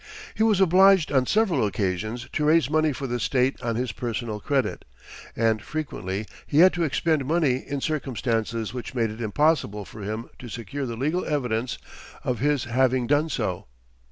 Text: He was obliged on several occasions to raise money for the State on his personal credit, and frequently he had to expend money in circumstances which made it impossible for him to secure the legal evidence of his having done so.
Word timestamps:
He 0.33 0.41
was 0.41 0.59
obliged 0.59 1.11
on 1.11 1.27
several 1.27 1.63
occasions 1.63 2.27
to 2.33 2.43
raise 2.45 2.71
money 2.71 2.91
for 2.91 3.05
the 3.05 3.19
State 3.19 3.61
on 3.61 3.75
his 3.75 3.91
personal 3.91 4.39
credit, 4.39 4.83
and 5.35 5.61
frequently 5.61 6.25
he 6.47 6.57
had 6.61 6.73
to 6.73 6.83
expend 6.83 7.23
money 7.23 7.57
in 7.57 7.81
circumstances 7.81 8.73
which 8.73 8.95
made 8.95 9.11
it 9.11 9.21
impossible 9.21 9.85
for 9.85 10.01
him 10.01 10.27
to 10.39 10.49
secure 10.49 10.87
the 10.87 10.97
legal 10.97 11.23
evidence 11.25 11.77
of 12.23 12.39
his 12.39 12.63
having 12.63 13.05
done 13.05 13.29
so. 13.29 13.67